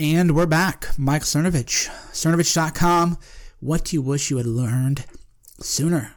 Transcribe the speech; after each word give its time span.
And 0.00 0.36
we're 0.36 0.46
back. 0.46 0.90
Mike 0.96 1.22
Cernovich, 1.22 1.88
cernovich.com. 2.12 3.18
What 3.58 3.84
do 3.84 3.96
you 3.96 4.02
wish 4.02 4.30
you 4.30 4.36
had 4.36 4.46
learned 4.46 5.04
sooner? 5.58 6.12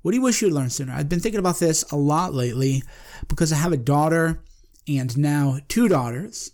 What 0.00 0.10
do 0.10 0.16
you 0.16 0.22
wish 0.22 0.42
you 0.42 0.48
had 0.48 0.56
learned 0.56 0.72
sooner? 0.72 0.92
I've 0.92 1.08
been 1.08 1.20
thinking 1.20 1.38
about 1.38 1.60
this 1.60 1.84
a 1.92 1.96
lot 1.96 2.34
lately 2.34 2.82
because 3.28 3.52
I 3.52 3.56
have 3.58 3.72
a 3.72 3.76
daughter 3.76 4.42
and 4.88 5.16
now 5.16 5.60
two 5.68 5.86
daughters. 5.86 6.50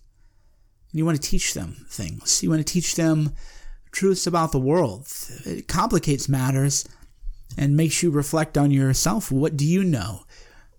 You 0.92 1.06
want 1.06 1.18
to 1.18 1.26
teach 1.26 1.54
them 1.54 1.86
things. 1.88 2.42
You 2.42 2.50
want 2.50 2.60
to 2.66 2.70
teach 2.70 2.96
them 2.96 3.32
truths 3.90 4.26
about 4.26 4.52
the 4.52 4.60
world. 4.60 5.06
It 5.46 5.68
complicates 5.68 6.28
matters 6.28 6.86
and 7.56 7.78
makes 7.78 8.02
you 8.02 8.10
reflect 8.10 8.58
on 8.58 8.70
yourself. 8.70 9.32
What 9.32 9.56
do 9.56 9.64
you 9.64 9.84
know? 9.84 10.24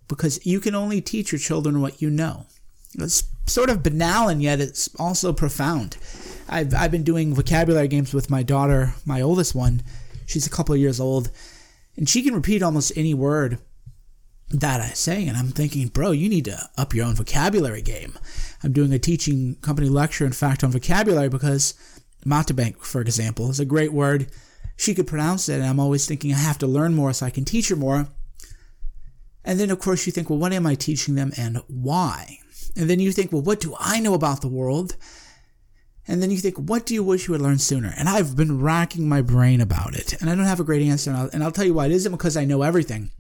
Because 0.08 0.46
you 0.46 0.60
can 0.60 0.76
only 0.76 1.02
teach 1.02 1.32
your 1.32 1.40
children 1.40 1.82
what 1.82 2.00
you 2.00 2.12
know. 2.12 2.46
It's 2.94 3.24
sort 3.50 3.70
of 3.70 3.84
banal 3.84 4.29
and 4.29 4.41
yet 4.41 4.61
it's 4.61 4.89
also 4.95 5.34
profound. 5.34 5.98
I've, 6.48 6.73
I've 6.73 6.91
been 6.91 7.04
doing 7.04 7.36
vocabulary 7.36 7.88
games 7.88 8.13
with 8.13 8.30
my 8.30 8.44
daughter, 8.44 8.94
my 9.05 9.21
oldest 9.21 9.53
one. 9.53 9.84
She's 10.26 10.48
a 10.48 10.52
couple 10.52 10.73
of 10.73 10.81
years 10.81 10.99
old, 10.99 11.31
and 11.95 12.07
she 12.07 12.21
can 12.21 12.34
repeat 12.34 12.63
almost 12.63 12.91
any 12.95 13.13
word 13.13 13.59
that 14.49 14.81
I 14.81 14.90
say. 14.90 15.27
And 15.27 15.38
I'm 15.38 15.49
thinking, 15.49 15.88
bro, 15.88 16.12
you 16.12 16.30
need 16.30 16.45
to 16.45 16.70
up 16.77 16.93
your 16.93 17.05
own 17.05 17.16
vocabulary 17.16 17.81
game. 17.81 18.17
I'm 18.63 18.73
doing 18.73 18.93
a 18.93 18.99
teaching 18.99 19.55
company 19.62 19.90
lecture, 19.90 20.26
in 20.26 20.31
fact, 20.31 20.63
on 20.63 20.71
vocabulary 20.71 21.29
because 21.29 21.73
mountebank, 22.26 22.84
for 22.84 23.02
example, 23.02 23.49
is 23.49 23.59
a 23.59 23.66
great 23.66 23.93
word. 23.93 24.31
She 24.76 24.95
could 24.95 25.07
pronounce 25.07 25.49
it, 25.49 25.55
and 25.55 25.66
I'm 25.66 25.79
always 25.79 26.05
thinking 26.05 26.34
I 26.34 26.38
have 26.38 26.57
to 26.59 26.68
learn 26.68 26.93
more 26.93 27.13
so 27.13 27.26
I 27.26 27.31
can 27.31 27.45
teach 27.45 27.70
her 27.70 27.76
more. 27.76 28.07
And 29.43 29.59
then, 29.59 29.71
of 29.71 29.79
course, 29.79 30.05
you 30.05 30.12
think, 30.12 30.29
well, 30.29 30.40
what 30.40 30.54
am 30.54 30.66
I 30.66 30.76
teaching 30.76 31.16
them 31.16 31.31
and 31.38 31.62
why? 31.68 32.40
And 32.80 32.90
then 32.90 33.02
you 33.02 33.12
think, 33.12 33.34
well, 33.34 33.42
what 33.42 33.60
do 33.60 33.76
I 33.78 34.00
know 34.00 34.14
about 34.14 34.40
the 34.40 34.48
world? 34.48 34.96
And 36.08 36.24
then 36.24 36.32
you 36.32 36.38
think, 36.38 36.56
what 36.56 36.86
do 36.86 36.94
you 36.94 37.04
wish 37.04 37.28
you 37.28 37.34
had 37.34 37.42
learned 37.42 37.60
sooner? 37.60 37.94
And 37.98 38.08
I've 38.08 38.38
been 38.38 38.62
racking 38.62 39.10
my 39.10 39.22
brain 39.22 39.60
about 39.60 39.96
it, 39.96 40.13
and 40.21 40.30
I 40.30 40.36
don't 40.36 40.46
have 40.46 40.62
a 40.62 40.63
great 40.63 40.82
answer. 40.82 41.10
And 41.10 41.20
I'll, 41.20 41.30
and 41.34 41.44
I'll 41.44 41.52
tell 41.52 41.66
you 41.66 41.74
why. 41.74 41.88
It 41.88 41.91
isn't 41.91 42.12
because 42.13 42.38
I 42.38 42.46
know 42.46 42.62
everything. 42.62 43.12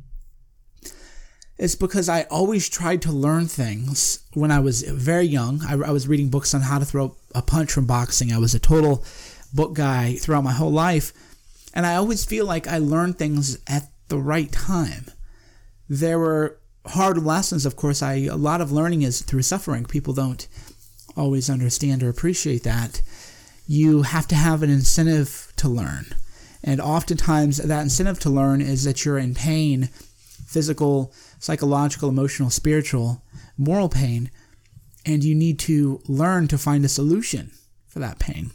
It's 1.57 1.75
because 1.75 2.07
I 2.07 2.23
always 2.31 2.69
tried 2.69 3.01
to 3.01 3.11
learn 3.11 3.47
things 3.47 4.19
when 4.33 4.49
I 4.49 4.59
was 4.59 4.81
very 4.83 5.25
young. 5.25 5.61
I, 5.67 5.73
I 5.73 5.91
was 5.91 6.07
reading 6.07 6.29
books 6.29 6.53
on 6.53 6.61
how 6.61 6.79
to 6.79 6.85
throw 6.85 7.17
a 7.35 7.41
punch 7.41 7.73
from 7.73 7.85
boxing. 7.85 8.31
I 8.31 8.37
was 8.37 8.55
a 8.55 8.59
total 8.59 9.03
book 9.53 9.73
guy 9.73 10.15
throughout 10.15 10.45
my 10.45 10.53
whole 10.53 10.71
life. 10.71 11.11
And 11.73 11.85
I 11.85 11.95
always 11.95 12.23
feel 12.23 12.45
like 12.45 12.65
I 12.65 12.77
learned 12.77 13.19
things 13.19 13.59
at 13.67 13.91
the 14.07 14.19
right 14.19 14.49
time. 14.53 15.11
There 15.89 16.17
were 16.17 16.59
hard 16.89 17.23
lessons, 17.23 17.65
of 17.65 17.75
course, 17.75 18.01
I 18.01 18.13
a 18.25 18.35
lot 18.35 18.61
of 18.61 18.71
learning 18.71 19.01
is 19.03 19.21
through 19.21 19.43
suffering. 19.43 19.85
People 19.85 20.13
don't 20.13 20.47
always 21.15 21.49
understand 21.49 22.03
or 22.03 22.09
appreciate 22.09 22.63
that. 22.63 23.01
You 23.67 24.03
have 24.03 24.27
to 24.27 24.35
have 24.35 24.63
an 24.63 24.69
incentive 24.69 25.53
to 25.57 25.69
learn. 25.69 26.07
And 26.63 26.81
oftentimes, 26.81 27.57
that 27.57 27.81
incentive 27.81 28.19
to 28.19 28.29
learn 28.29 28.61
is 28.61 28.83
that 28.83 29.05
you're 29.05 29.17
in 29.17 29.33
pain 29.35 29.89
physical, 30.45 31.13
psychological, 31.37 32.09
emotional, 32.09 32.49
spiritual, 32.49 33.21
moral 33.55 33.87
pain, 33.87 34.31
and 35.05 35.23
you 35.23 35.35
need 35.35 35.59
to 35.59 36.01
learn 36.07 36.47
to 36.47 36.57
find 36.57 36.83
a 36.83 36.89
solution 36.89 37.51
for 37.87 37.99
that 37.99 38.17
pain. 38.17 38.49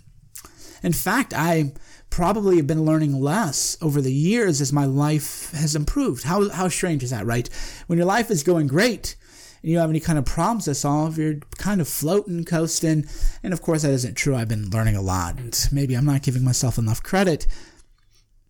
In 0.83 0.93
fact, 0.93 1.33
I 1.33 1.73
probably 2.15 2.59
have 2.59 2.67
been 2.69 2.85
learning 2.85 3.21
less 3.21 3.77
over 3.83 4.01
the 4.01 4.13
years 4.13 4.61
as 4.61 4.73
my 4.73 4.85
life 4.85 5.51
has 5.51 5.75
improved. 5.75 6.23
How, 6.23 6.49
how 6.49 6.69
strange 6.69 7.03
is 7.03 7.11
that, 7.11 7.27
right? 7.27 7.51
When 7.89 7.99
your 7.99 8.07
life 8.07 8.31
is 8.31 8.45
going 8.45 8.69
great 8.69 9.17
and 9.61 9.73
you 9.73 9.77
don't 9.77 9.83
have 9.83 9.91
any 9.91 9.99
kind 9.99 10.17
of 10.17 10.25
problems 10.25 10.67
to 10.67 10.77
solve, 10.77 11.19
you're 11.19 11.41
kind 11.59 11.81
of 11.81 11.89
floating, 11.89 12.45
coasting. 12.45 13.07
And 13.43 13.53
of 13.53 13.63
course, 13.63 13.83
that 13.83 13.91
isn't 13.91 14.15
true. 14.15 14.37
I've 14.37 14.47
been 14.47 14.71
learning 14.71 14.95
a 14.95 15.03
lot, 15.03 15.39
and 15.39 15.59
maybe 15.73 15.97
I'm 15.97 16.05
not 16.05 16.23
giving 16.23 16.45
myself 16.45 16.79
enough 16.79 17.03
credit. 17.03 17.49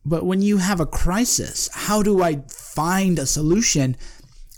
But 0.05 0.27
when 0.27 0.43
you 0.43 0.59
have 0.59 0.81
a 0.81 0.87
crisis, 0.87 1.71
how 1.73 2.03
do 2.03 2.23
I 2.23 2.43
find 2.51 3.19
a 3.19 3.25
solution? 3.25 3.97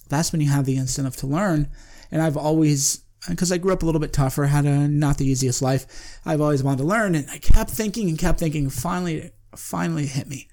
That's 0.09 0.33
when 0.33 0.41
you 0.41 0.51
have 0.51 0.65
the 0.65 0.79
incentive 0.79 1.15
to 1.19 1.29
learn. 1.29 1.69
And 2.11 2.21
I've 2.21 2.37
always 2.37 3.05
because 3.29 3.51
I 3.53 3.59
grew 3.59 3.73
up 3.73 3.83
a 3.83 3.87
little 3.87 4.01
bit 4.01 4.13
tougher, 4.13 4.45
had 4.45 4.65
a 4.65 4.89
not 4.89 5.19
the 5.19 5.27
easiest 5.27 5.63
life. 5.63 6.21
I've 6.25 6.41
always 6.41 6.63
wanted 6.63 6.79
to 6.79 6.85
learn, 6.85 7.15
and 7.15 7.29
I 7.31 7.39
kept 7.39 7.71
thinking 7.71 8.09
and 8.09 8.19
kept 8.19 8.39
thinking. 8.39 8.71
Finally, 8.71 9.31
finally 9.55 10.07
hit 10.07 10.29
me. 10.29 10.49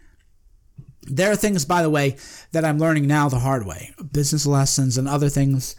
There 1.03 1.31
are 1.31 1.35
things, 1.35 1.65
by 1.65 1.81
the 1.81 1.89
way, 1.89 2.17
that 2.53 2.63
I'm 2.63 2.79
learning 2.79 3.07
now 3.07 3.27
the 3.27 3.39
hard 3.39 3.65
way, 3.65 3.93
business 4.11 4.45
lessons 4.45 4.97
and 4.97 5.07
other 5.07 5.29
things. 5.29 5.75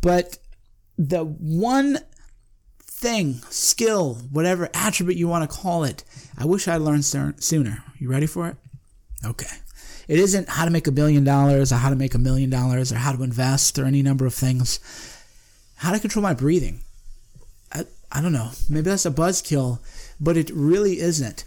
But 0.00 0.38
the 0.98 1.24
one 1.24 1.98
thing, 2.82 3.34
skill, 3.50 4.16
whatever 4.32 4.68
attribute 4.74 5.16
you 5.16 5.28
want 5.28 5.48
to 5.48 5.56
call 5.56 5.84
it, 5.84 6.04
I 6.36 6.44
wish 6.44 6.66
I'd 6.66 6.78
learned 6.78 7.04
sooner. 7.04 7.84
You 7.98 8.10
ready 8.10 8.26
for 8.26 8.48
it? 8.48 8.56
Okay. 9.24 9.46
It 10.08 10.18
isn't 10.18 10.48
how 10.48 10.64
to 10.64 10.70
make 10.70 10.86
a 10.86 10.92
billion 10.92 11.24
dollars 11.24 11.72
or 11.72 11.76
how 11.76 11.88
to 11.88 11.96
make 11.96 12.14
a 12.14 12.18
million 12.18 12.50
dollars 12.50 12.92
or 12.92 12.96
how 12.96 13.12
to 13.12 13.22
invest 13.22 13.78
or 13.78 13.84
any 13.86 14.02
number 14.02 14.26
of 14.26 14.34
things 14.34 14.80
how 15.84 15.92
to 15.92 16.00
control 16.00 16.22
my 16.22 16.32
breathing. 16.32 16.80
I, 17.70 17.84
I 18.10 18.22
don't 18.22 18.32
know. 18.32 18.50
Maybe 18.70 18.88
that's 18.88 19.04
a 19.04 19.10
buzzkill, 19.10 19.80
but 20.18 20.36
it 20.36 20.50
really 20.50 20.98
isn't. 20.98 21.44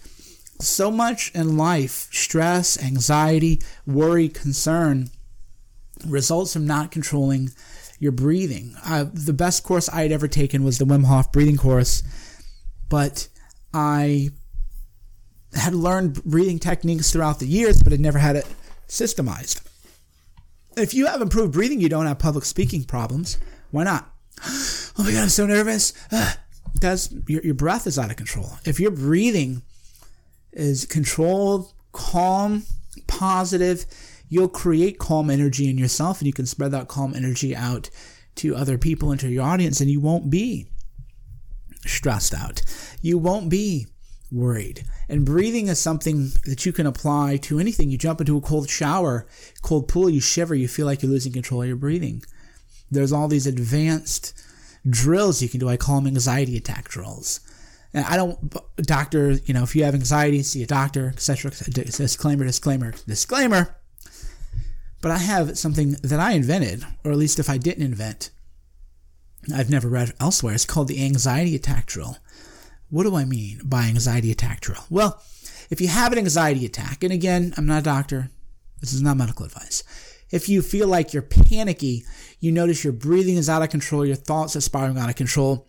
So 0.62 0.92
much 0.92 1.32
in 1.34 1.58
life, 1.58 2.08
stress, 2.12 2.82
anxiety, 2.82 3.62
worry, 3.88 4.30
concern, 4.30 5.10
results 6.06 6.54
from 6.54 6.68
not 6.68 6.92
controlling 6.92 7.50
your 8.00 8.12
breathing. 8.12 8.76
Uh, 8.86 9.06
the 9.12 9.34
best 9.34 9.64
course 9.64 9.90
I 9.90 10.04
had 10.04 10.12
ever 10.12 10.28
taken 10.28 10.64
was 10.64 10.78
the 10.78 10.86
Wim 10.86 11.06
Hof 11.06 11.32
breathing 11.32 11.58
course, 11.58 12.04
but 12.90 13.28
I 13.74 14.30
had 15.54 15.74
learned 15.74 16.24
breathing 16.24 16.60
techniques 16.60 17.12
throughout 17.12 17.40
the 17.40 17.48
years, 17.48 17.82
but 17.82 17.92
had 17.92 18.02
never 18.02 18.20
had 18.20 18.36
it 18.36 18.46
systemized. 18.88 19.62
If 20.76 20.94
you 20.94 21.08
have 21.08 21.22
improved 21.22 21.54
breathing, 21.54 21.82
you 21.82 21.90
don't 21.90 22.06
have 22.06 22.20
public 22.20 22.46
speaking 22.46 22.84
problems. 22.84 23.40
Why 23.72 23.84
not? 23.84 24.14
Oh 24.44 24.94
my 25.04 25.12
god, 25.12 25.24
I'm 25.24 25.30
so 25.30 25.46
nervous. 25.46 25.94
Ah, 26.12 26.38
because 26.74 27.14
your, 27.28 27.42
your 27.42 27.54
breath 27.54 27.88
is 27.88 27.98
out 27.98 28.12
of 28.12 28.18
control. 28.18 28.52
If 28.66 28.80
your 28.80 28.92
breathing 28.92 29.64
is 30.52 30.86
controlled, 30.86 31.74
calm, 31.92 32.64
positive, 33.08 33.86
you'll 34.30 34.50
create 34.50 35.00
calm 35.00 35.30
energy 35.30 35.70
in 35.70 35.78
yourself 35.78 36.20
and 36.20 36.28
you 36.28 36.34
can 36.34 36.46
spread 36.46 36.72
that 36.72 36.88
calm 36.88 37.14
energy 37.16 37.56
out 37.56 37.90
to 38.36 38.56
other 38.56 38.78
people 38.78 39.12
and 39.12 39.20
to 39.20 39.30
your 39.30 39.44
audience 39.44 39.82
and 39.82 39.90
you 39.90 40.00
won't 40.00 40.30
be 40.30 40.68
stressed 41.86 42.34
out. 42.34 42.62
You 43.02 43.18
won't 43.18 43.50
be 43.50 43.88
worried. 44.32 44.84
And 45.10 45.26
breathing 45.26 45.68
is 45.68 45.80
something 45.80 46.32
that 46.46 46.66
you 46.66 46.74
can 46.74 46.86
apply 46.86 47.38
to 47.38 47.60
anything. 47.60 47.90
You 47.90 47.98
jump 47.98 48.20
into 48.20 48.38
a 48.38 48.42
cold 48.42 48.70
shower, 48.70 49.26
cold 49.62 49.88
pool, 49.88 50.10
you 50.10 50.20
shiver, 50.20 50.54
you 50.54 50.68
feel 50.68 50.86
like 50.86 51.02
you're 51.02 51.12
losing 51.12 51.32
control 51.32 51.62
of 51.62 51.68
your 51.68 51.78
breathing. 51.78 52.24
There's 52.90 53.12
all 53.12 53.28
these 53.28 53.48
advanced 53.48 54.34
drills 54.90 55.42
you 55.42 55.50
can 55.50 55.60
do. 55.60 55.70
I 55.70 55.78
call 55.78 55.98
them 55.98 56.08
anxiety 56.08 56.56
attack 56.58 56.88
drills. 56.90 57.42
And 57.94 58.06
I 58.06 58.16
don't, 58.16 58.54
doctor, 58.78 59.32
you 59.32 59.54
know, 59.54 59.64
if 59.64 59.76
you 59.76 59.84
have 59.84 59.96
anxiety, 59.96 60.44
see 60.44 60.64
a 60.64 60.68
doctor, 60.68 61.08
etc. 61.08 61.52
Disclaimer, 61.52 62.46
disclaimer, 62.46 62.94
disclaimer. 63.08 63.76
But 65.02 65.12
I 65.12 65.18
have 65.18 65.58
something 65.58 65.92
that 66.04 66.20
I 66.20 66.34
invented, 66.34 66.84
or 67.04 67.12
at 67.12 67.18
least 67.18 67.40
if 67.40 67.50
I 67.50 67.58
didn't 67.58 67.86
invent, 67.86 68.32
I've 69.54 69.70
never 69.70 69.88
read 69.88 70.14
elsewhere. 70.20 70.54
It's 70.54 70.66
called 70.66 70.88
the 70.88 71.04
anxiety 71.04 71.56
attack 71.56 71.86
drill. 71.86 72.18
What 72.90 73.04
do 73.04 73.16
I 73.16 73.26
mean 73.26 73.62
by 73.64 73.84
anxiety 73.84 74.32
attack 74.32 74.62
drill? 74.62 74.84
Well, 74.90 75.22
if 75.70 75.80
you 75.82 75.88
have 75.88 76.12
an 76.12 76.18
anxiety 76.18 76.66
attack, 76.66 77.04
and 77.04 77.14
again, 77.14 77.54
I'm 77.58 77.66
not 77.66 77.80
a 77.80 77.84
doctor, 77.84 78.32
this 78.82 78.94
is 78.94 79.02
not 79.02 79.18
medical 79.18 79.46
advice. 79.46 79.84
If 80.30 80.50
you 80.50 80.62
feel 80.62 80.88
like 80.88 81.14
you're 81.14 81.22
panicky, 81.22 82.04
you 82.40 82.52
notice 82.52 82.84
your 82.84 82.94
breathing 82.94 83.38
is 83.38 83.50
out 83.50 83.64
of 83.64 83.70
control, 83.70 84.06
your 84.06 84.16
thoughts 84.16 84.56
are 84.56 84.62
spiraling 84.62 84.98
out 84.98 85.10
of 85.10 85.16
control. 85.16 85.68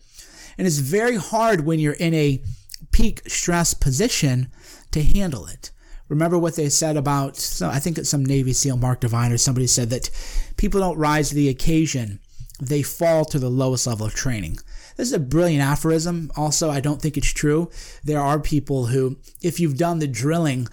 And 0.56 0.66
it's 0.66 0.78
very 0.78 1.16
hard 1.16 1.64
when 1.64 1.78
you're 1.78 1.92
in 1.94 2.14
a 2.14 2.42
peak 2.90 3.22
stress 3.28 3.74
position 3.74 4.50
to 4.90 5.02
handle 5.02 5.46
it. 5.46 5.70
Remember 6.08 6.38
what 6.38 6.56
they 6.56 6.68
said 6.68 6.96
about, 6.96 7.36
so 7.36 7.68
I 7.68 7.78
think 7.78 7.98
it's 7.98 8.08
some 8.08 8.24
Navy 8.24 8.52
SEAL, 8.52 8.78
Mark 8.78 9.00
Divine, 9.00 9.30
or 9.30 9.38
somebody 9.38 9.66
said 9.66 9.90
that 9.90 10.10
people 10.56 10.80
don't 10.80 10.96
rise 10.96 11.28
to 11.28 11.34
the 11.34 11.50
occasion, 11.50 12.18
they 12.60 12.82
fall 12.82 13.24
to 13.26 13.38
the 13.38 13.50
lowest 13.50 13.86
level 13.86 14.06
of 14.06 14.14
training. 14.14 14.58
This 14.96 15.08
is 15.08 15.12
a 15.12 15.20
brilliant 15.20 15.62
aphorism. 15.62 16.32
Also, 16.34 16.70
I 16.70 16.80
don't 16.80 17.00
think 17.00 17.16
it's 17.16 17.32
true. 17.32 17.70
There 18.02 18.20
are 18.20 18.40
people 18.40 18.86
who, 18.86 19.16
if 19.42 19.60
you've 19.60 19.76
done 19.76 20.00
the 20.00 20.08
drilling 20.08 20.66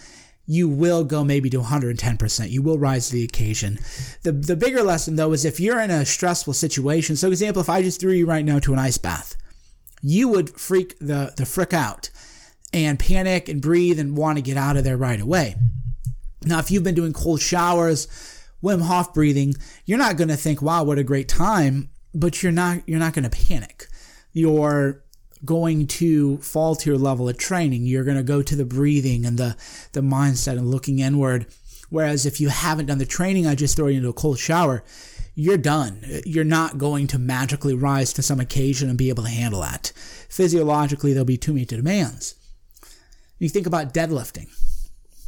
you 0.47 0.69
will 0.69 1.03
go 1.03 1.24
maybe 1.24 1.50
to 1.50 1.59
110%. 1.59 2.50
You 2.50 2.62
will 2.62 2.77
rise 2.77 3.07
to 3.07 3.13
the 3.13 3.24
occasion. 3.24 3.80
The, 4.24 4.31
the 4.31 4.56
bigger 4.56 4.83
lesson, 4.83 5.15
though, 5.15 5.33
is 5.33 5.45
if 5.45 5.59
you're 5.59 5.80
in 5.80 5.92
a 5.92 6.06
stressful 6.06 6.53
situation, 6.53 7.15
so 7.15 7.30
example, 7.30 7.62
if 7.62 7.69
I 7.69 7.81
just 7.81 8.00
threw 8.00 8.13
you 8.13 8.25
right 8.25 8.45
now 8.45 8.59
to 8.59 8.74
an 8.74 8.80
ice 8.80 8.97
bath, 8.97 9.36
you 10.01 10.27
would 10.30 10.51
freak 10.51 10.97
the, 11.00 11.33
the 11.36 11.45
frick 11.45 11.74
out 11.74 12.09
and 12.71 13.00
panic 13.00 13.50
and 13.50 13.62
breathe 13.62 14.00
and 14.00 14.18
want 14.18 14.38
to 14.38 14.42
get 14.42 14.57
out 14.57 14.77
of 14.77 14.83
there 14.83 14.97
right 14.97 15.19
away. 15.19 15.56
Now, 16.44 16.59
if 16.59 16.69
you've 16.69 16.83
been 16.83 16.95
doing 16.95 17.13
cold 17.13 17.42
showers, 17.42 18.07
Wim 18.62 18.81
Hof 18.81 19.13
breathing, 19.13 19.56
you're 19.86 19.97
not 19.97 20.18
going 20.18 20.27
to 20.27 20.38
think, 20.38 20.62
wow, 20.62 20.83
what 20.83 21.00
a 21.00 21.03
great 21.03 21.27
time, 21.27 21.89
but 22.13 22.44
you're 22.44 22.51
not, 22.51 22.88
you're 22.88 23.00
not 23.00 23.13
going 23.13 23.27
to 23.27 23.47
panic. 23.47 23.88
Your 24.33 25.05
going 25.45 25.88
to 25.88 26.38
fall 26.38 26.75
to 26.75 26.89
your 26.89 27.00
level 27.00 27.30
of 27.30 27.38
training. 27.38 27.86
You're 27.86 28.03
going 28.03 28.18
to 28.18 28.24
go 28.24 28.42
to 28.42 28.56
the 28.56 28.65
breathing 28.65 29.25
and 29.25 29.38
the, 29.38 29.56
the 29.94 30.01
mindset 30.01 30.57
and 30.57 30.71
looking 30.71 31.00
inward. 31.00 31.47
Whereas 31.89 32.25
if 32.25 32.42
you 32.42 32.50
haven't 32.50 32.88
done 32.88 32.97
the 32.97 33.06
training, 33.06 33.47
I 33.47 33.56
just 33.56 33.75
throw 33.75 33.88
you 33.88 33.97
into 33.97 34.09
a 34.09 34.13
cold 34.13 34.39
shower, 34.39 34.83
you're 35.36 35.57
done. 35.57 36.03
You're 36.25 36.44
not 36.44 36.77
going 36.77 37.07
to 37.07 37.19
magically 37.19 37.75
rise 37.75 38.13
to 38.13 38.24
some 38.24 38.39
occasion 38.39 38.89
and 38.89 38.97
be 38.97 39.09
able 39.09 39.24
to 39.24 39.30
handle 39.30 39.62
that. 39.62 39.92
Physiologically, 40.30 41.13
there'll 41.13 41.25
be 41.25 41.38
too 41.38 41.53
many 41.53 41.65
demands. 41.65 42.36
You 43.38 43.50
think 43.50 43.68
about 43.68 43.94
deadlifting. 43.94 44.47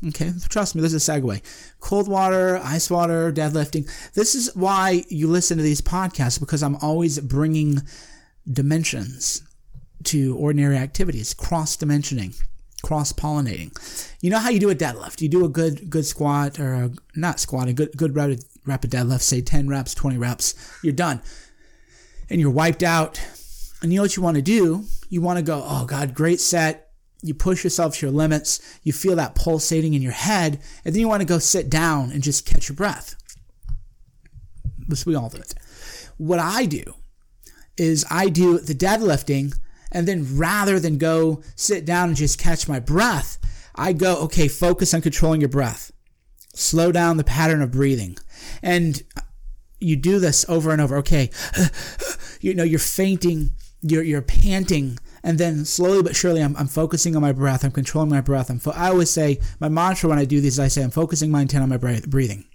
Okay, 0.09 0.31
trust 0.47 0.75
me, 0.75 0.81
this 0.81 0.93
is 0.93 1.07
a 1.07 1.11
segue. 1.11 1.41
Cold 1.79 2.07
water, 2.07 2.57
ice 2.63 2.89
water, 2.89 3.31
deadlifting. 3.31 3.89
This 4.13 4.35
is 4.35 4.55
why 4.55 5.03
you 5.09 5.27
listen 5.27 5.57
to 5.57 5.63
these 5.63 5.81
podcasts 5.81 6.39
because 6.39 6.61
I'm 6.61 6.75
always 6.77 7.19
bringing 7.19 7.81
dimensions 8.49 9.41
to 10.05 10.35
ordinary 10.37 10.77
activities, 10.77 11.33
cross 11.33 11.75
dimensioning, 11.77 12.39
cross 12.83 13.13
pollinating. 13.13 13.71
You 14.21 14.29
know 14.29 14.39
how 14.39 14.49
you 14.49 14.59
do 14.59 14.69
a 14.69 14.75
deadlift? 14.75 15.21
You 15.21 15.29
do 15.29 15.45
a 15.45 15.49
good 15.49 15.89
good 15.89 16.05
squat 16.05 16.59
or 16.59 16.73
a, 16.73 16.91
not 17.15 17.39
squat, 17.39 17.67
a 17.67 17.73
good 17.73 17.95
good 17.97 18.15
rapid, 18.15 18.43
rapid 18.65 18.91
deadlift, 18.91 19.21
say 19.21 19.41
10 19.41 19.67
reps, 19.67 19.93
20 19.93 20.17
reps. 20.17 20.55
You're 20.83 20.93
done. 20.93 21.21
And 22.29 22.41
you're 22.41 22.51
wiped 22.51 22.83
out. 22.83 23.21
And 23.81 23.93
you 23.93 23.97
know 23.97 24.03
what 24.03 24.15
you 24.15 24.23
want 24.23 24.35
to 24.35 24.41
do? 24.41 24.85
You 25.09 25.21
want 25.21 25.37
to 25.37 25.43
go, 25.43 25.63
"Oh 25.65 25.85
god, 25.85 26.13
great 26.13 26.39
set 26.39 26.87
you 27.21 27.33
push 27.33 27.63
yourself 27.63 27.97
to 27.97 28.05
your 28.05 28.13
limits, 28.13 28.79
you 28.83 28.93
feel 28.93 29.15
that 29.15 29.35
pulsating 29.35 29.93
in 29.93 30.01
your 30.01 30.11
head, 30.11 30.61
and 30.85 30.93
then 30.93 30.99
you 30.99 31.07
want 31.07 31.21
to 31.21 31.27
go 31.27 31.39
sit 31.39 31.69
down 31.69 32.11
and 32.11 32.23
just 32.23 32.45
catch 32.45 32.69
your 32.69 32.75
breath. 32.75 33.15
But 34.87 35.03
we 35.05 35.15
all 35.15 35.29
do 35.29 35.37
it. 35.37 35.53
What 36.17 36.39
I 36.39 36.65
do 36.65 36.95
is 37.77 38.05
I 38.09 38.29
do 38.29 38.59
the 38.59 38.73
deadlifting, 38.75 39.57
and 39.91 40.07
then 40.07 40.37
rather 40.37 40.79
than 40.79 40.97
go 40.97 41.41
sit 41.55 41.85
down 41.85 42.09
and 42.09 42.17
just 42.17 42.39
catch 42.39 42.67
my 42.67 42.79
breath, 42.79 43.37
I 43.75 43.93
go, 43.93 44.17
okay, 44.23 44.47
focus 44.47 44.93
on 44.93 45.01
controlling 45.01 45.41
your 45.41 45.49
breath. 45.49 45.91
Slow 46.53 46.91
down 46.91 47.17
the 47.17 47.23
pattern 47.23 47.61
of 47.61 47.71
breathing. 47.71 48.17
And 48.61 49.03
you 49.79 49.95
do 49.95 50.19
this 50.19 50.45
over 50.49 50.71
and 50.71 50.81
over. 50.81 50.97
Okay, 50.97 51.29
you 52.41 52.53
know, 52.53 52.63
you're 52.63 52.79
fainting, 52.79 53.51
you're, 53.81 54.03
you're 54.03 54.21
panting, 54.21 54.97
and 55.23 55.37
then 55.37 55.65
slowly 55.65 56.01
but 56.01 56.15
surely, 56.15 56.41
I'm, 56.41 56.55
I'm 56.57 56.67
focusing 56.67 57.15
on 57.15 57.21
my 57.21 57.31
breath. 57.31 57.63
I'm 57.63 57.71
controlling 57.71 58.09
my 58.09 58.21
breath. 58.21 58.49
I'm 58.49 58.59
fo- 58.59 58.71
I 58.71 58.89
always 58.89 59.09
say, 59.09 59.39
my 59.59 59.69
mantra 59.69 60.09
when 60.09 60.19
I 60.19 60.25
do 60.25 60.41
these, 60.41 60.59
I 60.59 60.67
say, 60.67 60.83
I'm 60.83 60.91
focusing 60.91 61.29
my 61.29 61.41
intent 61.41 61.63
on 61.63 61.69
my 61.69 61.77
breathing. 61.77 62.45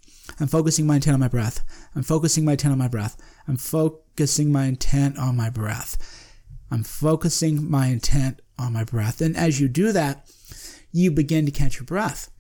I'm 0.40 0.48
focusing 0.48 0.86
my 0.86 0.96
intent 0.96 1.14
on 1.14 1.20
my 1.20 1.28
breath. 1.28 1.64
I'm 1.94 2.02
focusing 2.02 2.44
my 2.44 2.52
intent 2.52 2.72
on 2.72 2.78
my 2.78 2.88
breath. 2.88 3.16
I'm 3.46 3.56
focusing 3.56 4.50
my 4.50 4.64
intent 4.64 5.18
on 5.18 5.36
my 5.36 5.50
breath. 5.50 5.98
I'm 6.72 6.82
focusing 6.82 7.70
my 7.70 7.88
intent 7.88 8.40
on 8.58 8.72
my 8.72 8.84
breath. 8.84 9.20
And 9.20 9.36
as 9.36 9.60
you 9.60 9.68
do 9.68 9.92
that, 9.92 10.30
you 10.90 11.10
begin 11.10 11.46
to 11.46 11.52
catch 11.52 11.76
your 11.76 11.84
breath 11.84 12.30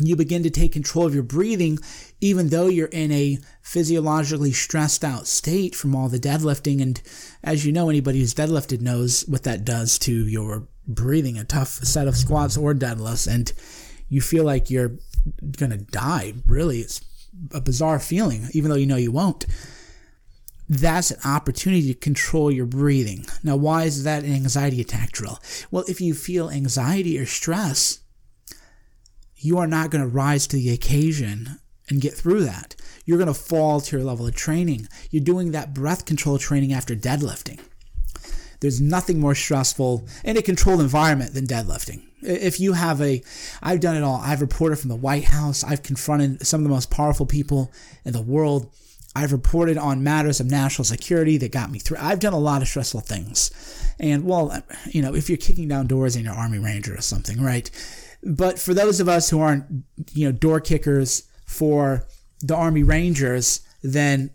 you 0.00 0.16
begin 0.16 0.42
to 0.42 0.50
take 0.50 0.72
control 0.72 1.06
of 1.06 1.14
your 1.14 1.22
breathing, 1.22 1.78
even 2.20 2.48
though 2.48 2.66
you're 2.66 2.88
in 2.88 3.10
a 3.12 3.38
physiologically 3.62 4.52
stressed 4.52 5.04
out 5.04 5.26
state 5.26 5.74
from 5.74 5.94
all 5.94 6.08
the 6.08 6.18
deadlifting. 6.18 6.80
And 6.80 7.00
as 7.42 7.64
you 7.64 7.72
know, 7.72 7.88
anybody 7.88 8.20
who's 8.20 8.34
deadlifted 8.34 8.80
knows 8.80 9.22
what 9.26 9.44
that 9.44 9.64
does 9.64 9.98
to 10.00 10.12
your 10.12 10.68
breathing, 10.86 11.38
a 11.38 11.44
tough 11.44 11.68
set 11.68 12.08
of 12.08 12.16
squats 12.16 12.56
or 12.56 12.74
deadlifts. 12.74 13.32
And 13.32 13.52
you 14.08 14.20
feel 14.20 14.44
like 14.44 14.70
you're 14.70 14.96
going 15.56 15.70
to 15.70 15.78
die. 15.78 16.34
Really, 16.46 16.80
it's 16.80 17.00
a 17.52 17.60
bizarre 17.60 17.98
feeling, 17.98 18.48
even 18.52 18.70
though 18.70 18.76
you 18.76 18.86
know 18.86 18.96
you 18.96 19.12
won't. 19.12 19.46
That's 20.68 21.10
an 21.10 21.20
opportunity 21.24 21.92
to 21.92 21.98
control 21.98 22.50
your 22.50 22.66
breathing. 22.66 23.26
Now, 23.42 23.56
why 23.56 23.84
is 23.84 24.04
that 24.04 24.24
an 24.24 24.34
anxiety 24.34 24.80
attack 24.80 25.12
drill? 25.12 25.38
Well, 25.70 25.84
if 25.88 26.00
you 26.00 26.14
feel 26.14 26.50
anxiety 26.50 27.18
or 27.18 27.26
stress, 27.26 28.00
you 29.36 29.58
are 29.58 29.66
not 29.66 29.90
going 29.90 30.02
to 30.02 30.08
rise 30.08 30.46
to 30.48 30.56
the 30.56 30.70
occasion 30.70 31.58
and 31.88 32.00
get 32.00 32.12
through 32.12 32.44
that. 32.44 32.74
You're 33.06 33.18
going 33.18 33.28
to 33.28 33.34
fall 33.34 33.80
to 33.80 33.96
your 33.96 34.04
level 34.04 34.26
of 34.26 34.34
training. 34.34 34.88
You're 35.10 35.24
doing 35.24 35.52
that 35.52 35.72
breath 35.72 36.04
control 36.04 36.36
training 36.38 36.72
after 36.72 36.94
deadlifting. 36.94 37.60
There's 38.60 38.80
nothing 38.80 39.20
more 39.20 39.34
stressful 39.34 40.06
in 40.24 40.36
a 40.36 40.42
controlled 40.42 40.80
environment 40.80 41.32
than 41.32 41.46
deadlifting. 41.46 42.02
If 42.20 42.58
you 42.58 42.72
have 42.72 43.00
a, 43.00 43.22
I've 43.62 43.80
done 43.80 43.96
it 43.96 44.02
all. 44.02 44.20
I've 44.22 44.40
reported 44.40 44.80
from 44.80 44.88
the 44.90 44.96
White 44.96 45.24
House. 45.24 45.62
I've 45.62 45.84
confronted 45.84 46.46
some 46.46 46.60
of 46.60 46.64
the 46.64 46.74
most 46.74 46.90
powerful 46.90 47.24
people 47.24 47.72
in 48.04 48.12
the 48.12 48.20
world. 48.20 48.70
I've 49.18 49.32
reported 49.32 49.76
on 49.76 50.04
matters 50.04 50.38
of 50.38 50.46
national 50.46 50.84
security 50.84 51.36
that 51.38 51.50
got 51.50 51.72
me 51.72 51.80
through. 51.80 51.96
I've 52.00 52.20
done 52.20 52.34
a 52.34 52.38
lot 52.38 52.62
of 52.62 52.68
stressful 52.68 53.00
things. 53.00 53.50
And 53.98 54.24
well, 54.24 54.62
you 54.86 55.02
know, 55.02 55.12
if 55.12 55.28
you're 55.28 55.38
kicking 55.38 55.66
down 55.66 55.88
doors 55.88 56.14
in 56.14 56.24
your 56.24 56.34
Army 56.34 56.58
Ranger 56.58 56.94
or 56.94 57.00
something, 57.00 57.42
right? 57.42 57.68
But 58.22 58.60
for 58.60 58.74
those 58.74 59.00
of 59.00 59.08
us 59.08 59.28
who 59.28 59.40
aren't, 59.40 59.64
you 60.12 60.26
know, 60.26 60.32
door 60.32 60.60
kickers 60.60 61.24
for 61.46 62.06
the 62.40 62.54
Army 62.54 62.84
Rangers, 62.84 63.60
then 63.82 64.30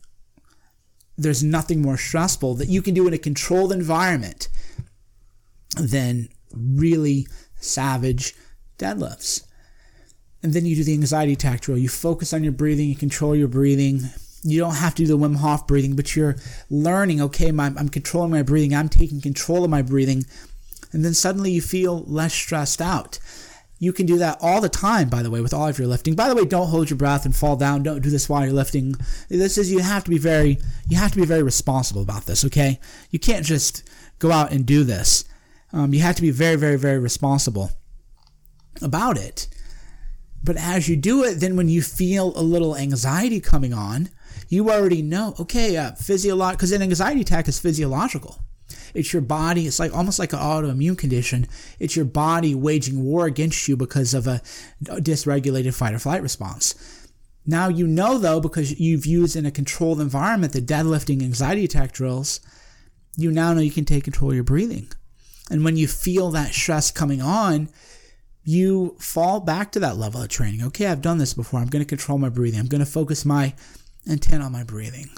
there's 1.18 1.44
nothing 1.44 1.82
more 1.82 1.98
stressful 1.98 2.56
that 2.56 2.68
you 2.68 2.82
can 2.82 2.94
do 2.94 3.08
in 3.08 3.14
a 3.14 3.18
controlled 3.18 3.72
environment 3.72 4.50
than 5.78 6.28
really 6.52 7.26
savage 7.56 8.34
deadlifts. 8.78 9.44
And 10.42 10.54
then 10.54 10.66
you 10.66 10.76
do 10.76 10.84
the 10.84 10.94
anxiety 10.94 11.34
attack 11.34 11.62
drill. 11.62 11.78
You 11.78 11.88
focus 11.88 12.34
on 12.34 12.44
your 12.44 12.52
breathing, 12.52 12.90
you 12.90 12.96
control 12.96 13.34
your 13.34 13.48
breathing. 13.48 14.02
You 14.44 14.60
don't 14.60 14.76
have 14.76 14.96
to 14.96 15.06
do 15.06 15.08
the 15.08 15.18
Wim 15.18 15.38
Hof 15.38 15.68
breathing, 15.68 15.96
but 15.96 16.16
you're 16.16 16.36
learning, 16.70 17.22
okay, 17.22 17.52
my, 17.52 17.68
I'm 17.78 17.90
controlling 17.90 18.32
my 18.32 18.44
breathing, 18.44 18.76
I'm 18.76 18.90
taking 18.90 19.22
control 19.22 19.64
of 19.64 19.70
my 19.70 19.82
breathing. 19.82 20.26
And 20.92 21.04
then 21.04 21.14
suddenly 21.14 21.52
you 21.52 21.62
feel 21.62 22.04
less 22.04 22.34
stressed 22.34 22.82
out. 22.82 23.20
You 23.80 23.92
can 23.92 24.06
do 24.06 24.18
that 24.20 24.38
all 24.42 24.62
the 24.62 24.70
time, 24.70 25.10
by 25.10 25.24
the 25.24 25.30
way, 25.30 25.42
with 25.42 25.54
all 25.54 25.68
of 25.68 25.78
your 25.78 25.88
lifting. 25.88 26.16
By 26.16 26.30
the 26.30 26.36
way, 26.36 26.46
don't 26.46 26.70
hold 26.70 26.90
your 26.90 26.98
breath 26.98 27.26
and 27.26 27.36
fall 27.36 27.56
down. 27.56 27.84
Don't 27.84 28.02
do 28.02 28.10
this 28.10 28.30
while 28.30 28.44
you're 28.44 28.54
lifting. 28.54 28.96
This 29.28 29.58
is 29.58 29.72
you 29.72 29.80
have 29.80 30.06
to 30.06 30.10
be 30.10 30.18
very 30.18 30.60
you 30.88 30.96
have 30.96 31.12
to 31.12 31.18
be 31.18 31.26
very 31.26 31.44
responsible 31.44 32.02
about 32.02 32.26
this. 32.26 32.46
Okay, 32.46 32.80
you 33.10 33.20
can't 33.20 33.46
just 33.46 33.84
go 34.20 34.32
out 34.32 34.54
and 34.54 34.66
do 34.66 34.86
this. 34.86 35.26
Um, 35.74 35.94
you 35.94 36.02
have 36.02 36.16
to 36.16 36.22
be 36.22 36.32
very, 36.32 36.56
very, 36.56 36.78
very 36.78 37.00
responsible 37.00 37.72
about 38.82 39.18
it. 39.18 39.48
But 40.44 40.56
as 40.58 40.88
you 40.88 40.96
do 40.96 41.24
it, 41.24 41.36
then 41.36 41.56
when 41.56 41.68
you 41.68 41.82
feel 41.82 42.38
a 42.38 42.42
little 42.42 42.76
anxiety 42.76 43.40
coming 43.40 43.74
on, 43.74 44.10
you 44.50 44.70
already 44.70 45.02
know, 45.02 45.36
okay, 45.40 45.78
uh, 45.78 45.92
physiological, 45.94 46.58
because 46.58 46.72
an 46.72 46.82
anxiety 46.82 47.22
attack 47.22 47.48
is 47.48 47.60
physiological. 47.60 48.40
It's 48.94 49.12
your 49.12 49.22
body. 49.22 49.66
It's 49.66 49.80
like 49.80 49.94
almost 49.94 50.20
like 50.20 50.34
an 50.34 50.40
autoimmune 50.40 50.98
condition. 50.98 51.48
It's 51.80 51.96
your 51.96 52.06
body 52.06 52.54
waging 52.54 53.04
war 53.04 53.26
against 53.26 53.68
you 53.68 53.76
because 53.76 54.14
of 54.14 54.28
a 54.28 54.42
dysregulated 54.84 55.74
fight 55.74 55.94
or 55.94 56.00
flight 56.00 56.22
response. 56.22 56.76
Now 57.46 57.68
you 57.68 57.88
know 57.88 58.18
though, 58.18 58.40
because 58.40 58.80
you've 58.80 59.06
used 59.06 59.36
in 59.36 59.46
a 59.46 59.52
controlled 59.52 60.00
environment 60.00 60.54
the 60.54 60.62
deadlifting 60.62 61.22
anxiety 61.22 61.66
attack 61.66 61.92
drills, 61.92 62.40
you 63.18 63.32
now 63.32 63.54
know 63.54 63.62
you 63.62 63.72
can 63.72 63.86
take 63.86 64.04
control 64.04 64.32
of 64.32 64.36
your 64.36 64.44
breathing. 64.44 64.92
And 65.50 65.64
when 65.64 65.76
you 65.76 65.88
feel 65.88 66.32
that 66.32 66.54
stress 66.54 66.90
coming 66.90 67.22
on, 67.22 67.70
you 68.46 68.96
fall 69.00 69.40
back 69.40 69.72
to 69.72 69.80
that 69.80 69.98
level 69.98 70.22
of 70.22 70.30
training. 70.30 70.64
Okay, 70.64 70.88
I've 70.88 71.02
done 71.02 71.18
this 71.18 71.34
before. 71.34 71.60
I'm 71.60 71.68
going 71.68 71.84
to 71.84 71.90
control 71.90 72.18
my 72.18 72.30
breathing. 72.30 72.60
I'm 72.60 72.68
going 72.68 72.80
to 72.80 72.86
focus 72.86 73.26
my 73.26 73.54
intent 74.06 74.44
on 74.44 74.52
my 74.52 74.64
breathing. 74.64 75.10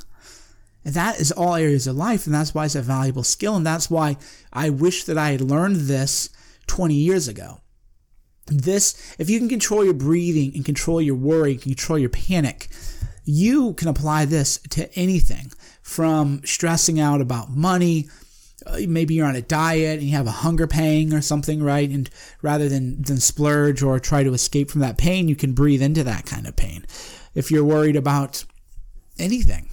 And 0.83 0.93
that 0.93 1.19
is 1.19 1.31
all 1.31 1.55
areas 1.55 1.87
of 1.87 1.95
life, 1.95 2.25
and 2.25 2.35
that's 2.35 2.53
why 2.53 2.65
it's 2.65 2.75
a 2.75 2.81
valuable 2.81 3.23
skill, 3.23 3.55
and 3.55 3.65
that's 3.65 3.89
why 3.89 4.17
I 4.53 4.69
wish 4.69 5.03
that 5.05 5.17
I 5.17 5.31
had 5.31 5.41
learned 5.41 5.77
this 5.77 6.29
20 6.67 6.93
years 6.93 7.27
ago. 7.27 7.61
This, 8.47 9.15
if 9.17 9.27
you 9.27 9.39
can 9.39 9.49
control 9.49 9.83
your 9.83 9.95
breathing 9.95 10.51
and 10.53 10.63
control 10.63 11.01
your 11.01 11.15
worry, 11.15 11.55
control 11.55 11.97
your 11.97 12.09
panic, 12.09 12.67
you 13.23 13.73
can 13.73 13.87
apply 13.87 14.25
this 14.25 14.59
to 14.69 14.93
anything 14.95 15.51
from 15.81 16.41
stressing 16.45 16.99
out 16.99 17.21
about 17.21 17.49
money. 17.49 18.07
Uh, 18.67 18.81
maybe 18.87 19.15
you're 19.15 19.25
on 19.25 19.35
a 19.35 19.41
diet 19.41 19.99
and 19.99 20.07
you 20.07 20.15
have 20.15 20.27
a 20.27 20.31
hunger 20.31 20.67
pang 20.67 21.11
or 21.11 21.21
something, 21.21 21.63
right? 21.63 21.89
And 21.89 22.07
rather 22.43 22.69
than, 22.69 23.01
than 23.01 23.17
splurge 23.17 23.81
or 23.81 23.99
try 23.99 24.23
to 24.23 24.33
escape 24.33 24.69
from 24.69 24.81
that 24.81 24.99
pain, 24.99 25.27
you 25.27 25.35
can 25.35 25.53
breathe 25.53 25.81
into 25.81 26.03
that 26.03 26.27
kind 26.27 26.45
of 26.45 26.55
pain. 26.55 26.85
If 27.33 27.49
you're 27.49 27.65
worried 27.65 27.95
about 27.95 28.45
anything, 29.17 29.69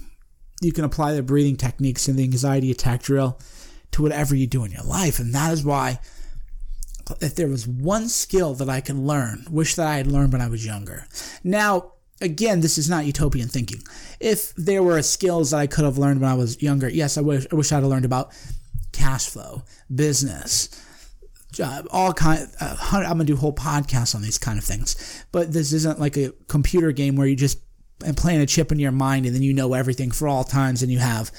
you 0.61 0.71
can 0.71 0.83
apply 0.83 1.13
the 1.13 1.23
breathing 1.23 1.57
techniques 1.57 2.07
and 2.07 2.17
the 2.17 2.23
anxiety 2.23 2.71
attack 2.71 3.03
drill 3.03 3.39
to 3.91 4.01
whatever 4.01 4.35
you 4.35 4.47
do 4.47 4.63
in 4.63 4.71
your 4.71 4.83
life. 4.83 5.19
And 5.19 5.33
that 5.33 5.53
is 5.53 5.63
why, 5.63 5.99
if 7.21 7.35
there 7.35 7.47
was 7.47 7.67
one 7.67 8.07
skill 8.07 8.53
that 8.55 8.69
I 8.69 8.81
could 8.81 8.97
learn, 8.97 9.45
wish 9.49 9.75
that 9.75 9.87
I 9.87 9.97
had 9.97 10.07
learned 10.07 10.33
when 10.33 10.41
I 10.41 10.47
was 10.47 10.65
younger. 10.65 11.05
Now, 11.43 11.93
again, 12.21 12.61
this 12.61 12.77
is 12.77 12.89
not 12.89 13.05
utopian 13.05 13.49
thinking. 13.49 13.81
If 14.19 14.53
there 14.55 14.83
were 14.83 15.01
skills 15.01 15.51
that 15.51 15.57
I 15.57 15.67
could 15.67 15.83
have 15.83 15.97
learned 15.97 16.21
when 16.21 16.29
I 16.29 16.35
was 16.35 16.61
younger, 16.61 16.89
yes, 16.89 17.17
I 17.17 17.21
wish, 17.21 17.45
I 17.51 17.55
wish 17.55 17.71
I'd 17.71 17.77
have 17.77 17.85
learned 17.85 18.05
about 18.05 18.31
cash 18.93 19.27
flow, 19.27 19.63
business, 19.93 20.69
uh, 21.61 21.83
all 21.91 22.13
kind. 22.13 22.47
Uh, 22.59 22.75
I'm 22.91 23.03
gonna 23.03 23.25
do 23.25 23.35
whole 23.35 23.53
podcasts 23.53 24.15
on 24.15 24.21
these 24.21 24.37
kind 24.37 24.57
of 24.57 24.63
things. 24.63 25.25
But 25.31 25.51
this 25.51 25.73
isn't 25.73 25.99
like 25.99 26.17
a 26.17 26.31
computer 26.47 26.91
game 26.91 27.15
where 27.15 27.27
you 27.27 27.35
just 27.35 27.59
and 28.03 28.17
plant 28.17 28.41
a 28.41 28.45
chip 28.45 28.71
in 28.71 28.79
your 28.79 28.91
mind 28.91 29.25
and 29.25 29.35
then 29.35 29.43
you 29.43 29.53
know 29.53 29.73
everything 29.73 30.11
for 30.11 30.27
all 30.27 30.43
times 30.43 30.81
and 30.81 30.91
you 30.91 30.99
have 30.99 31.31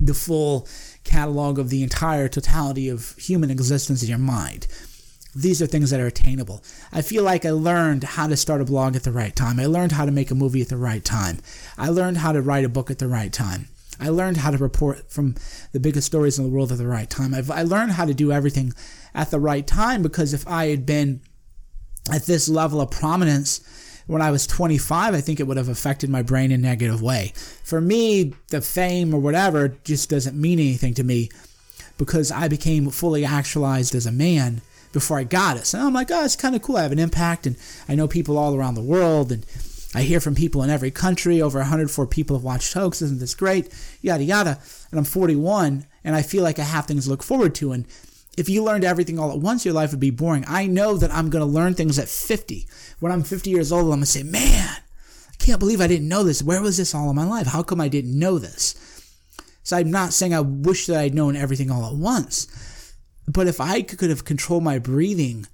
the 0.00 0.14
full 0.14 0.68
catalog 1.04 1.58
of 1.58 1.70
the 1.70 1.82
entire 1.82 2.28
totality 2.28 2.88
of 2.88 3.16
human 3.16 3.50
existence 3.50 4.02
in 4.02 4.08
your 4.08 4.18
mind. 4.18 4.66
These 5.34 5.60
are 5.62 5.66
things 5.66 5.90
that 5.90 6.00
are 6.00 6.06
attainable. 6.06 6.62
I 6.92 7.02
feel 7.02 7.22
like 7.22 7.44
I 7.44 7.50
learned 7.50 8.04
how 8.04 8.26
to 8.26 8.36
start 8.36 8.60
a 8.60 8.64
blog 8.64 8.96
at 8.96 9.04
the 9.04 9.12
right 9.12 9.34
time. 9.34 9.60
I 9.60 9.66
learned 9.66 9.92
how 9.92 10.04
to 10.04 10.10
make 10.10 10.30
a 10.30 10.34
movie 10.34 10.62
at 10.62 10.68
the 10.68 10.76
right 10.76 11.04
time. 11.04 11.38
I 11.76 11.88
learned 11.90 12.18
how 12.18 12.32
to 12.32 12.42
write 12.42 12.64
a 12.64 12.68
book 12.68 12.90
at 12.90 12.98
the 12.98 13.08
right 13.08 13.32
time. 13.32 13.68
I 14.00 14.10
learned 14.10 14.38
how 14.38 14.50
to 14.50 14.58
report 14.58 15.10
from 15.10 15.34
the 15.72 15.80
biggest 15.80 16.06
stories 16.06 16.38
in 16.38 16.44
the 16.44 16.50
world 16.50 16.72
at 16.72 16.78
the 16.78 16.86
right 16.86 17.08
time. 17.08 17.34
I've, 17.34 17.50
I 17.50 17.62
learned 17.62 17.92
how 17.92 18.04
to 18.04 18.14
do 18.14 18.32
everything 18.32 18.72
at 19.14 19.30
the 19.30 19.40
right 19.40 19.66
time 19.66 20.02
because 20.02 20.32
if 20.32 20.46
I 20.46 20.66
had 20.66 20.86
been 20.86 21.20
at 22.10 22.26
this 22.26 22.48
level 22.48 22.80
of 22.80 22.90
prominence 22.90 23.60
when 24.08 24.22
I 24.22 24.30
was 24.30 24.46
25, 24.46 25.14
I 25.14 25.20
think 25.20 25.38
it 25.38 25.46
would 25.46 25.58
have 25.58 25.68
affected 25.68 26.08
my 26.10 26.22
brain 26.22 26.50
in 26.50 26.60
a 26.60 26.66
negative 26.66 27.02
way. 27.02 27.32
For 27.62 27.80
me, 27.80 28.32
the 28.48 28.62
fame 28.62 29.14
or 29.14 29.20
whatever 29.20 29.68
just 29.84 30.08
doesn't 30.08 30.34
mean 30.34 30.58
anything 30.58 30.94
to 30.94 31.04
me 31.04 31.28
because 31.98 32.32
I 32.32 32.48
became 32.48 32.88
fully 32.88 33.24
actualized 33.24 33.94
as 33.94 34.06
a 34.06 34.12
man 34.12 34.62
before 34.92 35.18
I 35.18 35.24
got 35.24 35.58
it. 35.58 35.66
So 35.66 35.78
I'm 35.78 35.92
like, 35.92 36.10
oh, 36.10 36.24
it's 36.24 36.36
kind 36.36 36.56
of 36.56 36.62
cool. 36.62 36.78
I 36.78 36.82
have 36.82 36.92
an 36.92 36.98
impact 36.98 37.46
and 37.46 37.56
I 37.86 37.94
know 37.94 38.08
people 38.08 38.38
all 38.38 38.54
around 38.54 38.76
the 38.76 38.82
world 38.82 39.30
and 39.30 39.44
I 39.94 40.02
hear 40.02 40.20
from 40.20 40.34
people 40.34 40.62
in 40.62 40.70
every 40.70 40.90
country. 40.90 41.42
Over 41.42 41.58
104 41.58 42.06
people 42.06 42.36
have 42.36 42.44
watched 42.44 42.72
Hoax. 42.72 43.02
Isn't 43.02 43.20
this 43.20 43.34
great? 43.34 43.74
Yada, 44.00 44.24
yada. 44.24 44.58
And 44.90 44.98
I'm 44.98 45.04
41 45.04 45.84
and 46.02 46.16
I 46.16 46.22
feel 46.22 46.42
like 46.42 46.58
I 46.58 46.62
have 46.62 46.86
things 46.86 47.04
to 47.04 47.10
look 47.10 47.22
forward 47.22 47.54
to. 47.56 47.72
And 47.72 47.84
if 48.38 48.48
you 48.48 48.62
learned 48.62 48.84
everything 48.84 49.18
all 49.18 49.32
at 49.32 49.40
once, 49.40 49.64
your 49.64 49.74
life 49.74 49.90
would 49.90 50.00
be 50.00 50.10
boring. 50.10 50.44
I 50.46 50.66
know 50.66 50.96
that 50.96 51.12
I'm 51.12 51.30
going 51.30 51.44
to 51.44 51.50
learn 51.50 51.74
things 51.74 51.98
at 51.98 52.08
50. 52.08 52.66
When 53.00 53.10
I'm 53.10 53.22
50 53.22 53.50
years 53.50 53.72
old, 53.72 53.84
I'm 53.84 53.88
going 53.88 54.00
to 54.00 54.06
say, 54.06 54.22
man, 54.22 54.68
I 54.68 55.34
can't 55.38 55.58
believe 55.58 55.80
I 55.80 55.86
didn't 55.86 56.08
know 56.08 56.22
this. 56.22 56.42
Where 56.42 56.62
was 56.62 56.76
this 56.76 56.94
all 56.94 57.10
in 57.10 57.16
my 57.16 57.24
life? 57.24 57.48
How 57.48 57.62
come 57.62 57.80
I 57.80 57.88
didn't 57.88 58.18
know 58.18 58.38
this? 58.38 58.74
So 59.62 59.76
I'm 59.76 59.90
not 59.90 60.12
saying 60.12 60.34
I 60.34 60.40
wish 60.40 60.86
that 60.86 60.98
I'd 60.98 61.14
known 61.14 61.36
everything 61.36 61.70
all 61.70 61.84
at 61.84 61.94
once. 61.94 62.94
But 63.26 63.46
if 63.46 63.60
I 63.60 63.82
could 63.82 64.08
have 64.08 64.24
controlled 64.24 64.64
my 64.64 64.78
breathing 64.78 65.46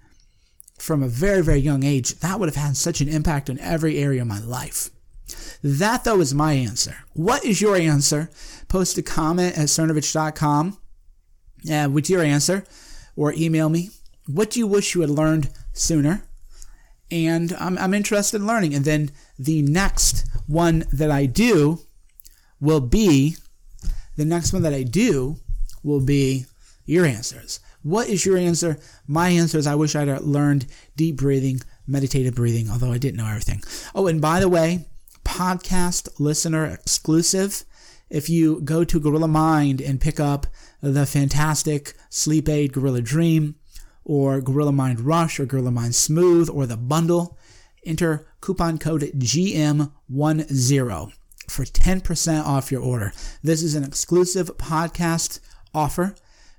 from 0.79 1.03
a 1.03 1.09
very, 1.09 1.43
very 1.43 1.59
young 1.59 1.85
age, 1.85 2.21
that 2.21 2.39
would 2.39 2.49
have 2.49 2.63
had 2.63 2.77
such 2.77 3.01
an 3.01 3.09
impact 3.09 3.51
on 3.51 3.59
every 3.59 3.99
area 3.99 4.23
of 4.23 4.29
my 4.29 4.41
life. 4.41 4.91
That, 5.63 6.05
though, 6.05 6.21
is 6.21 6.35
my 6.35 6.53
answer. 6.53 6.97
What 7.15 7.45
is 7.45 7.61
your 7.61 7.77
answer? 7.77 8.31
Post 8.69 8.99
a 8.99 9.03
comment 9.03 9.57
at 9.57 9.69
cernovich.com 9.69 10.79
uh, 11.71 11.89
with 11.91 12.11
your 12.11 12.23
answer 12.23 12.65
or 13.17 13.33
email 13.35 13.69
me. 13.69 13.91
What 14.27 14.51
do 14.51 14.59
you 14.59 14.67
wish 14.67 14.95
you 14.95 15.03
had 15.03 15.11
learned 15.11 15.51
sooner? 15.73 16.25
And 17.11 17.53
I'm, 17.59 17.77
I'm 17.79 17.95
interested 17.95 18.41
in 18.41 18.47
learning. 18.47 18.75
And 18.75 18.85
then 18.85 19.11
the 19.39 19.63
next 19.63 20.27
one 20.47 20.85
that 20.93 21.11
I 21.11 21.27
do 21.27 21.81
will 22.61 22.81
be 22.81 23.37
the 24.17 24.25
next 24.25 24.53
one 24.53 24.63
that 24.63 24.73
I 24.73 24.83
do 24.83 25.37
will 25.83 26.01
be 26.01 26.47
your 26.85 27.05
answers. 27.05 27.61
What 27.83 28.09
is 28.09 28.25
your 28.25 28.39
answer? 28.39 28.79
My 29.07 29.29
answer 29.29 29.59
is 29.59 29.67
I 29.67 29.75
wish 29.75 29.95
I'd 29.95 30.09
learned 30.21 30.67
deep 30.97 31.17
breathing, 31.17 31.61
meditative 31.87 32.35
breathing, 32.35 32.71
although 32.71 32.93
I 32.93 32.99
didn't 32.99 33.19
know 33.19 33.27
everything. 33.27 33.63
Oh, 33.95 34.07
and 34.07 34.21
by 34.21 34.41
the 34.41 34.49
way, 34.49 34.87
podcast 35.25 36.09
listener 36.19 36.65
exclusive. 36.65 37.65
If 38.09 38.29
you 38.29 38.61
go 38.61 38.85
to 38.85 39.01
Gorilla 39.01 39.29
Mind 39.29 39.81
and 39.81 40.01
pick 40.01 40.21
up 40.21 40.47
the 40.93 41.07
fantastic 41.07 41.95
sleep 42.11 42.49
aid 42.49 42.73
Gorilla 42.73 43.01
Dream, 43.01 43.55
or 44.05 44.41
Gorilla 44.41 44.73
Mind 44.73 45.01
Rush, 45.01 45.41
or 45.41 45.47
Gorilla 45.47 45.71
Mind 45.71 45.95
Smooth, 45.95 46.51
or 46.51 46.67
the 46.67 46.77
bundle, 46.77 47.39
enter 47.87 48.27
coupon 48.41 48.79
code 48.79 49.03
GM10 49.17 49.91
for 51.49 51.65
10% 51.65 52.45
off 52.45 52.73
your 52.73 52.83
order. 52.83 53.13
This 53.43 53.63
is 53.63 53.75
an 53.75 53.85
exclusive 53.85 54.57
podcast 54.59 55.41
offer. 55.75 56.15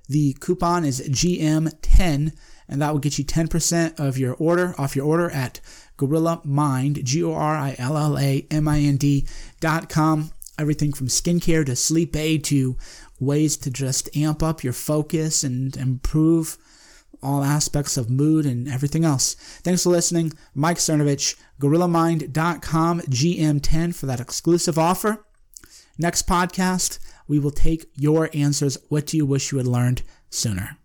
The 0.08 0.34
coupon 0.40 0.84
is 0.84 1.00
GM10, 1.08 2.32
and 2.68 2.82
that 2.82 2.92
will 2.92 3.00
get 3.00 3.18
you 3.18 3.24
10% 3.24 3.98
of 3.98 4.18
your 4.18 4.34
order 4.34 4.74
off 4.78 4.96
your 4.96 5.06
order 5.06 5.30
at 5.30 5.60
Gorilla 5.96 6.40
Mind, 6.44 7.04
G 7.04 7.22
O 7.24 7.32
R 7.32 7.56
I 7.56 7.74
L 7.78 7.96
L 7.96 8.18
A 8.18 8.46
M 8.50 8.68
I 8.68 8.80
N 8.80 8.96
D 8.96 9.26
dot 9.60 9.88
com. 9.88 10.30
Everything 10.58 10.92
from 10.92 11.08
skincare 11.08 11.66
to 11.66 11.76
sleep 11.76 12.16
aid 12.16 12.44
to 12.44 12.76
ways 13.20 13.56
to 13.58 13.70
just 13.70 14.14
amp 14.16 14.42
up 14.42 14.62
your 14.62 14.72
focus 14.72 15.44
and 15.44 15.76
improve 15.76 16.58
all 17.22 17.42
aspects 17.42 17.96
of 17.96 18.10
mood 18.10 18.46
and 18.46 18.68
everything 18.68 19.04
else. 19.04 19.34
Thanks 19.34 19.82
for 19.82 19.90
listening. 19.90 20.32
Mike 20.54 20.76
Cernovich, 20.76 21.36
gorillamind.com, 21.60 23.00
GM10 23.00 23.94
for 23.94 24.06
that 24.06 24.20
exclusive 24.20 24.78
offer. 24.78 25.24
Next 25.98 26.26
podcast, 26.26 26.98
we 27.26 27.38
will 27.38 27.50
take 27.50 27.90
your 27.94 28.28
answers. 28.34 28.76
What 28.88 29.06
do 29.06 29.16
you 29.16 29.26
wish 29.26 29.50
you 29.50 29.58
had 29.58 29.66
learned 29.66 30.02
sooner? 30.30 30.78